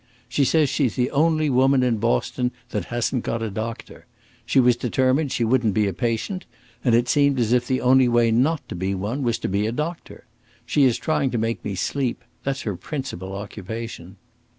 She 0.27 0.45
says 0.45 0.67
she's 0.67 0.95
the 0.95 1.11
only 1.11 1.47
woman 1.47 1.83
in 1.83 1.97
Boston 1.97 2.49
that 2.69 2.85
hasn't 2.85 3.23
got 3.23 3.43
a 3.43 3.51
doctor. 3.51 4.07
She 4.47 4.59
was 4.59 4.75
determined 4.75 5.31
she 5.31 5.43
wouldn't 5.43 5.75
be 5.75 5.85
a 5.85 5.93
patient, 5.93 6.45
and 6.83 6.95
it 6.95 7.07
seemed 7.07 7.39
as 7.39 7.53
if 7.53 7.67
the 7.67 7.81
only 7.81 8.07
way 8.07 8.31
not 8.31 8.67
to 8.69 8.73
be 8.75 8.95
one 8.95 9.21
was 9.21 9.37
to 9.37 9.47
be 9.47 9.67
a 9.67 9.71
doctor. 9.71 10.23
She 10.65 10.85
is 10.85 10.97
trying 10.97 11.29
to 11.29 11.37
make 11.37 11.63
me 11.63 11.75
sleep; 11.75 12.23
that's 12.43 12.63
her 12.63 12.75
principal 12.75 13.35
occupation." 13.35 14.15